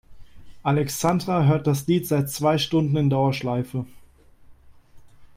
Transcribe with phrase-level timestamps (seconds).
[0.63, 3.85] Alexandra hört das Lied seit zwei Stunden in Dauerschleife.